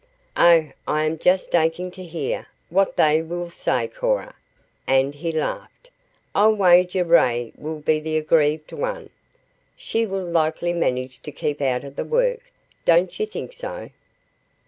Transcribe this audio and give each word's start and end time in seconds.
Oh, 0.35 0.71
I 0.87 1.03
am 1.05 1.19
just 1.19 1.53
aching 1.53 1.91
to 1.91 2.03
hear 2.03 2.47
what 2.71 2.97
they 2.97 3.21
will 3.21 3.51
say, 3.51 3.87
Cora," 3.87 4.33
and 4.87 5.13
he 5.13 5.31
laughed. 5.31 5.91
"I'll 6.33 6.55
wager 6.55 7.03
Ray 7.03 7.51
will 7.55 7.81
be 7.81 7.99
the 7.99 8.17
aggrieved 8.17 8.73
one. 8.73 9.11
She 9.77 10.07
will 10.07 10.25
likely 10.25 10.73
manage 10.73 11.21
to 11.21 11.31
keep 11.31 11.61
out 11.61 11.83
of 11.83 11.97
the 11.97 12.03
work, 12.03 12.51
don't 12.83 13.19
you 13.19 13.27
think 13.27 13.53
so?" 13.53 13.91